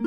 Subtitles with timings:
[0.00, 0.06] ス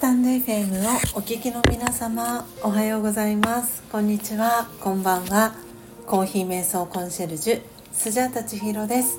[0.00, 3.82] タンド FM をお聞きの皆様おはようございます。
[3.92, 4.70] こんにちは。
[4.80, 5.54] こんばんは。
[6.06, 9.18] コーヒー瞑想コンシェルジュスジャータチヒロです。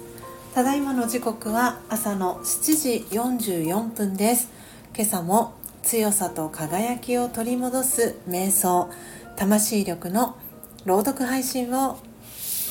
[0.55, 4.49] ただいまの時刻は朝の7時44分です。
[4.95, 5.53] 今朝も
[5.83, 8.89] 強さと輝きを取り戻す瞑想
[9.35, 10.35] 魂力の
[10.85, 11.99] 朗読配信を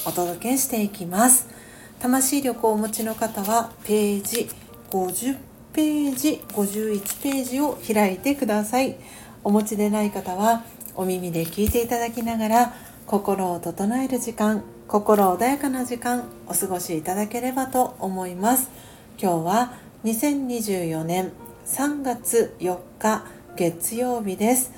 [0.05, 1.62] お届けしていきます。
[2.03, 4.50] 魂力をお持ちの方はページ
[4.90, 5.39] 50
[5.72, 8.96] ページ51ページを開いてください。
[9.44, 10.64] お持ちでない方は
[10.96, 12.75] お耳で聞いていただきながら
[13.07, 18.69] 心を整える時間心穏やかな時間お過ごしいただければと思います。
[19.16, 19.72] 今日は
[20.03, 21.30] 2024年
[21.66, 23.25] 3月4日
[23.55, 24.72] 月曜日です。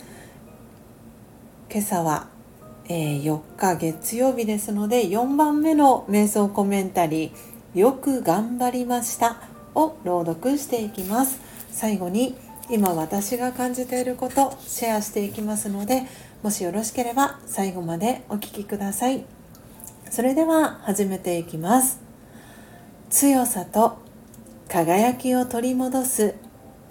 [1.73, 2.34] 今朝は
[2.87, 9.39] え、4日月曜日ですので4番目の瞑想コメンタリー「よく頑張りました」
[9.75, 11.41] を朗読していきます。
[11.71, 12.37] 最後に
[12.71, 16.05] 今私が感じていることシェアしていきますので
[16.43, 19.25] もしよろしければ最後までお聴きください。
[20.11, 22.01] それでは始めていきます。
[23.09, 23.97] 強さと
[24.69, 26.35] 輝きを取り戻す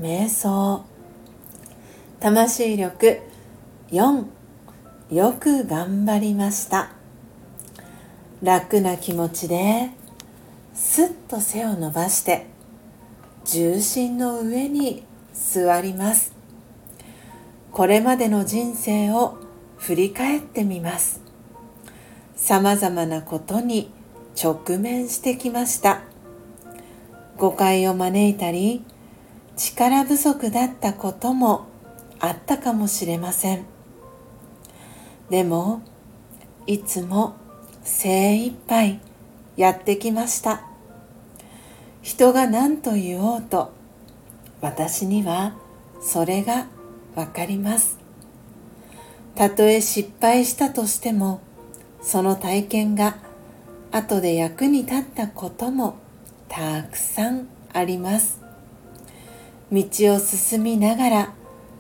[0.02, 0.84] 瞑想。
[2.20, 3.20] 魂力
[3.92, 4.26] 4
[5.14, 6.90] よく頑張りました。
[8.42, 9.92] 楽な気持ちで
[10.74, 12.48] すっと背を伸ばして
[13.46, 16.34] 重心の上に座ります。
[17.72, 19.38] これまでの人生を
[19.78, 21.22] 振り返ってみます。
[22.36, 23.92] さまざまなことに
[24.42, 26.02] 直面してきました。
[27.38, 28.84] 誤解を招いたり
[29.58, 31.68] 力不足だったことも
[32.20, 33.73] あったかもしれません。
[35.34, 35.82] でも
[36.68, 37.36] いつも
[37.82, 39.00] 精一杯
[39.58, 40.62] やってきました。
[42.04, 43.72] 人が何と言おうと
[44.62, 45.56] 私には
[46.00, 46.68] それが
[47.16, 47.98] わかります。
[49.34, 51.42] たとえ失敗したとしても
[52.04, 53.18] その体験が
[53.92, 55.96] 後で役に立ったことも
[56.48, 58.40] たくさんあります。
[59.72, 61.34] 道を進みながら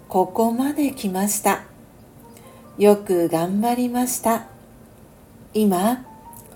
[0.09, 1.72] ここまで来ました。
[2.78, 4.47] よく頑張りました。
[5.53, 6.03] 今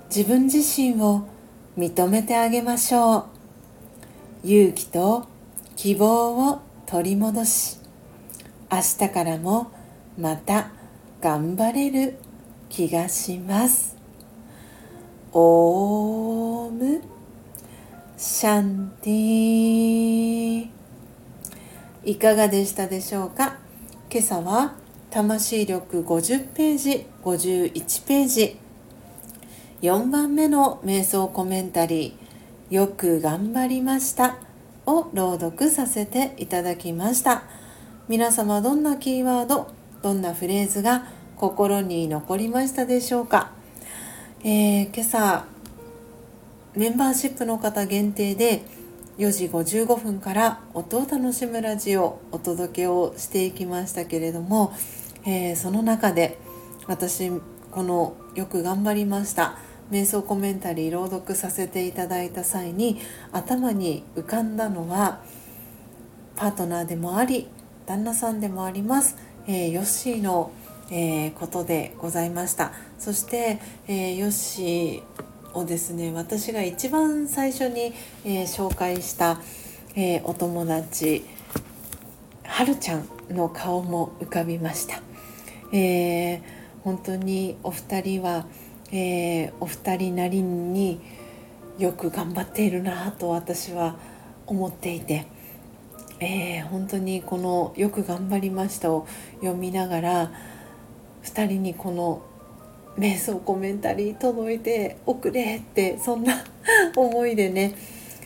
[0.09, 1.27] 自分自身を
[1.77, 3.27] 認めてあげましょ
[4.43, 4.47] う。
[4.47, 5.27] 勇気と
[5.75, 7.77] 希望を取り戻し
[8.71, 9.71] 明日からも
[10.17, 10.71] また
[11.21, 12.17] 頑張れる
[12.67, 13.95] 気がします。
[15.33, 17.01] オーム
[18.17, 20.67] シャンティ
[22.05, 23.57] いかがでしたでしょうか？
[24.09, 24.73] 今朝は
[25.09, 28.57] 魂力50ページ51ページ。
[29.81, 34.37] 4番目の瞑想コメンタリー「よく頑張りました」
[34.85, 37.43] を朗読させていただきました。
[38.07, 39.67] 皆様どんなキーワード
[40.01, 43.51] どんなフレーズが心に残りましたでしょうか、
[44.43, 45.45] えー、今朝
[46.73, 48.61] メンバーシップの方限定で
[49.17, 54.73] 4時55分から音を楽しむラジオをお届けをしていきましたけれども
[55.29, 56.37] えー、その中で
[56.85, 57.29] 私
[57.69, 59.57] このよく頑張りました
[59.91, 63.01] 瞑想コメンタリー朗読させていただいた際に
[63.33, 65.21] 頭に浮かんだのは
[66.37, 67.49] パートナーでもあり
[67.85, 69.17] 旦那さんでもあります、
[69.47, 70.51] えー、ヨッシーの、
[70.91, 72.73] えー、ことでございました。
[72.99, 75.26] そして、えー、ヨッシー
[75.57, 76.11] をですね。
[76.11, 77.93] 私が一番最初に、
[78.25, 79.39] え紹介した、
[79.95, 81.25] えお友達
[82.43, 85.01] はるちゃんの顔も浮かびました。
[85.71, 86.41] えー、
[86.83, 88.45] 本当にお二人は、
[88.91, 91.01] えー、お二人なりに
[91.77, 93.97] よく頑張っているなと私は
[94.45, 95.27] 思っていて、
[96.19, 99.05] えー、本当にこの「よく頑張りました」を
[99.41, 100.31] 読みながら
[101.23, 102.21] 2人にこの
[102.97, 106.43] 瞑想コメンタリー届いておくれってそんな
[106.95, 107.75] 思いでね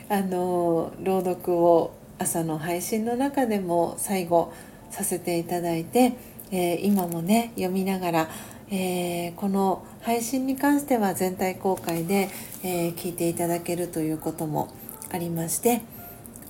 [0.10, 4.52] あの朗読を朝の配信の中でも最後
[4.90, 6.14] させていただいて
[6.52, 8.30] えー、今もね読みながら、
[8.70, 12.30] えー、この配信に関しては全体公開で、
[12.64, 14.74] えー、聞いていただけるということも
[15.12, 15.82] ありまして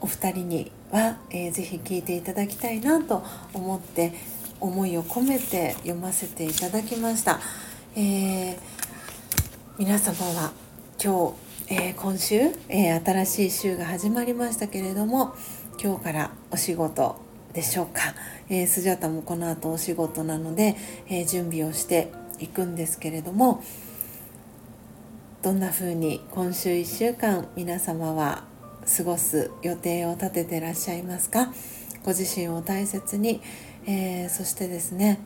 [0.02, 4.14] お二人には、えー、ぜひ聞いていただきたいなと思って
[4.60, 7.40] 思いを込めて読ませていただきました、
[7.94, 8.58] えー、
[9.78, 10.54] 皆様は
[11.04, 11.36] 今
[11.68, 12.36] 日、えー、今週、
[12.70, 15.36] えー、新しい週が始まりましたけれども
[15.78, 17.18] 今日からお仕事
[17.52, 18.16] でしょうか、
[18.48, 20.78] え、スジャタもこの後お仕事なので、
[21.10, 23.62] え、準備をしていくんですけれども
[25.42, 28.46] どんな風に今週1週間皆様は
[28.98, 31.52] 過ごす予定を立ててらっしゃいますか？
[32.06, 33.42] ご自身を大切に、
[33.86, 35.20] え、そしてですね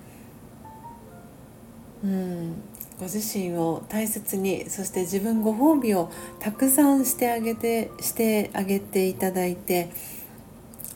[2.05, 2.55] うん。
[2.97, 6.09] ご自身を大切にそして自分ご褒美を
[6.39, 9.89] たくさんしてあげてしてあげていただいて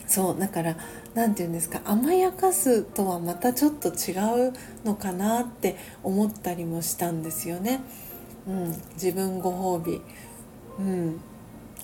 [0.08, 0.78] そうだから
[1.14, 4.14] 何て言うんですか甘やかすとはまたちょっと違
[4.50, 4.54] う
[4.86, 7.82] のかなって思ったりもしたんですよね。
[8.48, 10.02] うん、自分ご褒美、
[10.80, 11.20] うん、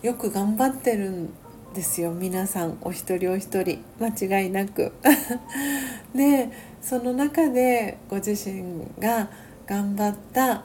[0.02, 1.30] よく頑張ってるん
[1.76, 4.94] ですよ皆さんお一人お一人間違いなく。
[6.16, 6.50] で
[6.82, 8.64] その中でご自身
[8.98, 9.30] が
[9.68, 10.64] 頑張った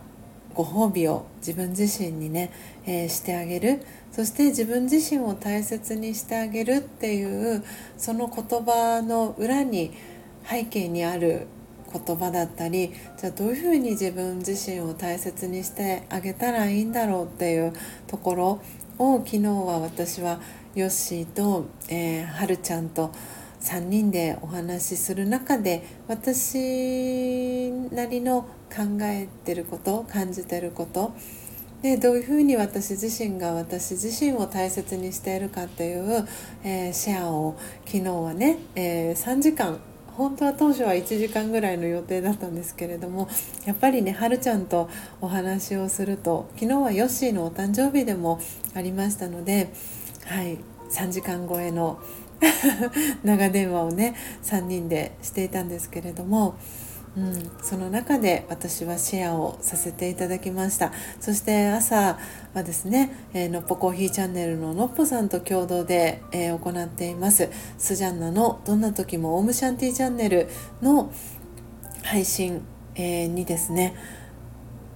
[0.55, 2.53] ご褒美を自分自身にね、
[2.87, 3.81] えー、してあげる
[4.13, 7.65] そして自分自身を大切にしてあげるっていう
[7.97, 9.93] その言葉の裏に
[10.49, 11.47] 背景にある
[11.93, 17.73] 言葉だったりじゃあどういうふうに自分自身を大切にしてあげたらいいんだろうっていう
[18.07, 18.63] ところ
[18.99, 20.41] を昨日は私は
[20.75, 23.13] ヨッシーと、えー、はるちゃんと
[23.61, 28.43] 3人でお話しする中で私なりの
[28.75, 31.13] 考えてること感じてること
[31.83, 36.29] でどういうふうに私自身が私自身を大切にしているかっていう、
[36.63, 37.57] えー、シェアを
[37.87, 39.79] 昨日はね、えー、3時間
[40.13, 43.29] 本当は当初は1時間ぐらいの予定だったんですけれども
[43.65, 44.91] やっぱりねはるちゃんと
[45.21, 48.39] お話をすると昨日はヨッシーのお誕生日でも
[48.75, 49.73] ありましたので
[50.31, 50.59] はい。
[50.93, 51.99] 3時間超えの
[53.25, 56.55] 長電話をね3人でしていたんですけれども、
[57.17, 60.93] うん、その中で私はシェアをさせていただきました。
[61.19, 62.17] そして朝
[62.55, 67.49] はですね、えー、のっぽコーヒーチャンネルののっぽさんと共同で、えー、行っています。
[67.77, 70.49] スジャンナのどんな時もオームシャンティチャンネル
[70.81, 71.11] の
[72.05, 72.63] 配信、
[72.95, 73.97] えー、にですね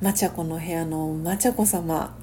[0.05, 2.15] マチャコの部屋のマチャコ様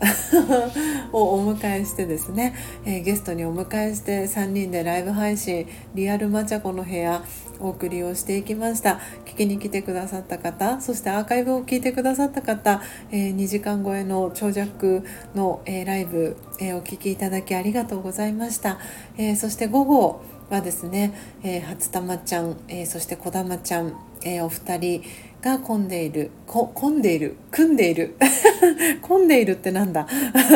[1.11, 2.53] をお迎えしてですね、
[2.85, 7.23] えー、ゲストにお迎えして3人でライブ配信リアルマチャコの部屋
[7.59, 8.99] お送りをしていきました。
[9.25, 15.03] 聞きに来てくださった方そしてアーカイブを聞いてくださった方、えー、2時間超えの長尺
[15.33, 18.77] の、えー、ライブ、えお聴きいただきありがとうございました、
[19.17, 21.13] えそして午後はですね、
[21.43, 23.93] えー、初玉ちゃん、えそして小玉ちゃん、
[24.23, 25.03] えお二人
[25.41, 28.15] が混んでいる混んでいる組んでいる
[29.01, 30.07] 混んでいるってなんだ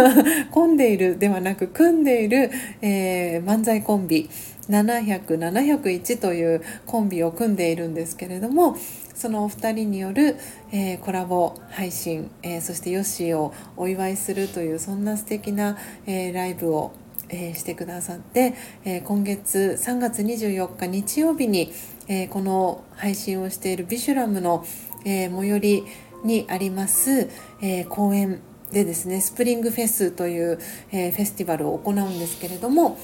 [0.51, 2.51] 混んでいるではなく組んでいる、
[2.81, 4.29] えー、漫才コンビ
[4.69, 8.75] 700701というコンビを組んでいるんですけれども
[9.15, 10.35] そのお二人による、
[10.71, 16.91] えー、コラボ配信、えー、そしてヨッシーをお祝いするというそんな素敵な、えー、ライブを
[17.29, 21.71] えー、してくださって、えー、今月3月24日日曜日に、
[22.07, 24.65] えー、この配信をしているビシュラムの、
[25.07, 25.83] え最寄り
[26.23, 27.29] にあります、
[27.61, 28.41] え公園
[28.71, 30.59] でですねスプリングフェスという、
[30.91, 32.97] えフェスティバルを行うんですけれども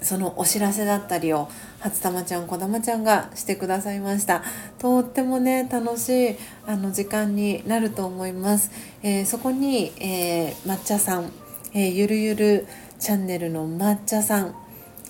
[0.00, 1.48] そのお知らせだったりを
[1.80, 4.42] 初玉ちゃんこだまちゃんがしてくださいました。
[4.78, 6.36] とってもね楽しい
[6.66, 8.70] あの時間になると思います、
[9.02, 11.30] えそこに、え抹茶さん、
[11.74, 12.66] えゆるゆる
[12.98, 14.54] チャンネルの抹茶さん、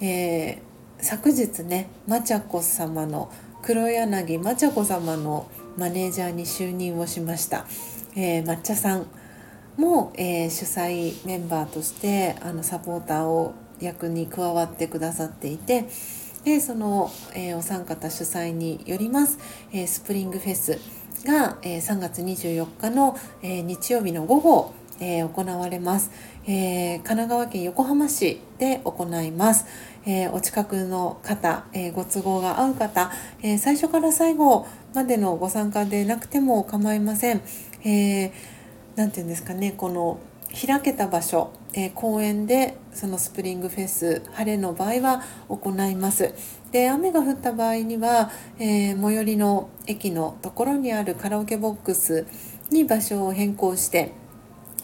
[0.01, 3.31] えー、昨日ねまちゃこ様の
[3.63, 7.67] 黒柳まちゃこ様のマネージャーに就任をしました、
[8.17, 9.07] えー、抹茶さん。
[9.77, 15.87] も、えー、主催メンバーとしてあのサポーターを役に加わってくださっていて
[16.45, 19.39] でその、えー、お三方主催によります、
[19.73, 20.81] えー、スプリングフェス
[21.27, 26.11] が、えー、3月24日の、えー、日曜日の午後えー、行われます、
[26.47, 29.67] えー、神奈川県横浜市で行います、
[30.07, 33.11] えー、お近くの方、えご都合が合う方、
[33.43, 37.43] え最初から最後までのご参加でなくても構いません、
[37.85, 38.33] えー、て
[38.97, 40.19] 言うんですかねこの
[40.53, 46.33] 開けた場所、え公園でそのスプリングフェス晴れの場合は行います。
[46.73, 52.27] で雨が降った場合には、え最寄りの駅のところにあるカラオケボックス
[52.71, 54.13] に場所を変更して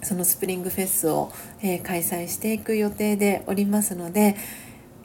[0.02, 1.32] そのスプリングフェスを、
[1.62, 4.36] えー、開催していく予定でおりますので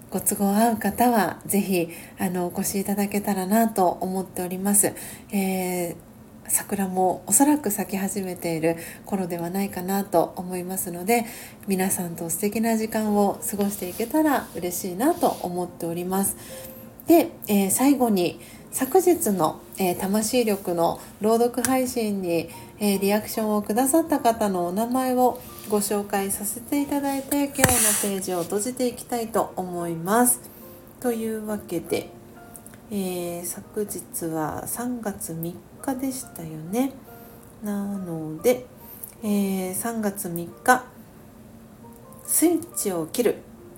[0.10, 4.94] ご都合合う方は是非あのお越しいただけたらなと思っております。
[5.32, 6.08] えー
[6.50, 11.26] 桜もおそらく咲き始めている頃ではないかなと思いますので
[11.68, 16.38] 皆さんと素敵な時間を過ごしていけたら嬉しいなと思っております。
[17.06, 18.40] で、えー、最後に
[18.80, 22.48] 昨日の、えー、魂力の朗読配信に、
[22.80, 27.66] えー、リアクションをくださった方のお名前をご紹介させていただいて今日の
[28.04, 30.42] ページを閉じていきたいと思います。
[31.00, 32.12] というわけで、
[32.92, 36.92] えー、昨日は3月3日でしたよね。
[37.64, 38.68] なので、
[39.24, 40.86] えー、3月3日
[42.28, 43.38] スイッチを切る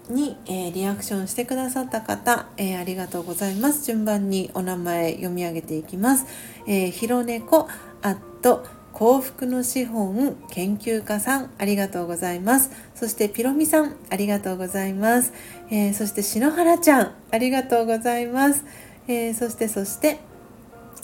[0.09, 3.85] に、えー、リアクションしてくださった方、えー、ありがとうございます。
[3.85, 6.25] 順番にお名前読み上げていきます、
[6.67, 7.67] えー、ひろねこ
[8.01, 12.71] アット幸福の資本研究家さんありがとうございます。
[12.95, 15.31] そしてピロミさんありがとうございます、
[15.69, 18.65] えー、そして篠原ちゃんありがとうございます、
[19.07, 20.19] えー、そしてそして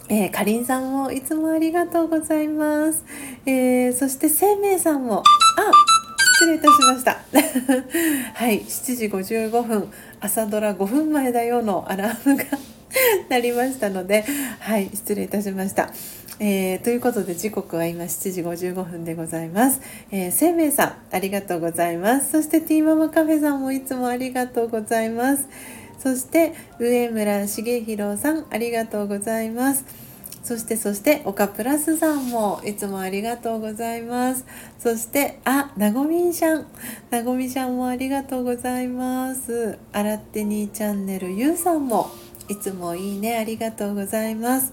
[0.07, 3.03] えー、かりんさんもいつもありがとうございます。
[3.47, 5.23] えー、そして生命さんも、
[5.57, 5.71] あ、
[6.35, 7.21] 失礼いたしました。
[8.33, 9.89] はい、7時55分、
[10.19, 12.43] 朝ドラ5分前だよのアラームが
[13.29, 14.25] 鳴りましたので、
[14.59, 15.89] はい、失礼いたしました。
[16.39, 19.79] えー、ということで時刻は今7時55分でございます。
[20.11, 22.31] えー、生命さんありがとうございます。
[22.31, 25.47] そしてティーママカフェさんもいつもありがとうございます。
[25.97, 29.85] そして上村重弘さんありがとうございます。
[30.45, 34.45] そしてそして岡プラスさんもいつもありがとうございます。
[34.77, 36.67] そしてあなごみんちゃん。
[37.09, 39.79] なごみちゃんもありがとうございます。
[39.91, 42.11] あらってにチャンネルゆうさんも
[42.47, 44.71] いつもいいねありがとうございます。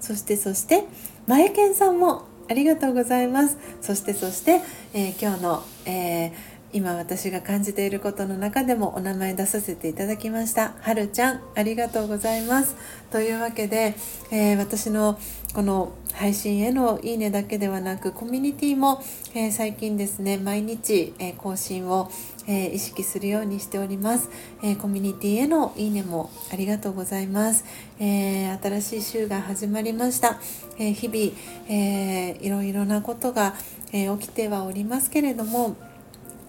[0.00, 0.82] そしてそして
[1.28, 3.56] まえけんさんもありがとうございます。
[3.80, 4.62] そしてそして、
[4.94, 10.74] えー、今日の、えー今私が感じていることの中でもお名前出させていただきました。
[10.80, 12.74] はるちゃんありがとうございます。
[13.12, 13.94] というわけで、
[14.32, 15.16] えー、私の
[15.54, 19.00] この配信へのいいねだけではなくコミュニティも、
[19.36, 22.10] えー、最近ですね毎日、えー、更新を、
[22.46, 24.28] え意識するようにしております、
[24.62, 27.64] えコミュニティへのいいねもありがとうございます、
[27.98, 30.40] え新しい週が始まりました、
[30.78, 31.32] え日々、
[31.70, 33.54] えいろいろなことが、
[33.92, 35.76] え起きてはおりますけれども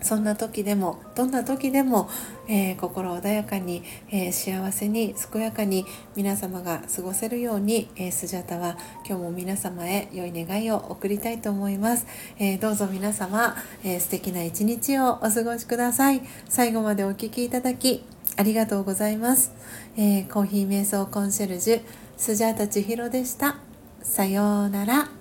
[0.06, 2.08] そんな時でもどんな時でも、
[2.48, 3.82] えー、心穏やかに、
[4.12, 5.84] えー、幸せに健やかに
[6.16, 12.06] 皆様が過ごせるように、えー、スジャタは今日も皆様へ良い願いを送りたいと思います、
[12.38, 16.22] えどうぞ皆様、えー、素敵な一日をお過ごしください。
[16.48, 18.06] 最後までお聴きいただき
[18.38, 19.52] ありがとうございます、
[19.98, 21.82] えコーヒー瞑想コンシェルジュ
[22.16, 23.58] スジャータ千尋でした。
[24.04, 25.15] さようなら。